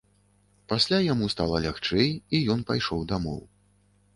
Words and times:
Пасля 0.71 0.99
яму 1.13 1.27
стала 1.33 1.61
лягчэй, 1.65 2.09
і 2.39 2.43
ён 2.55 2.67
пайшоў 2.71 3.07
дамоў. 3.13 3.39